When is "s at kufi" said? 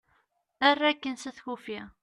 1.17-1.75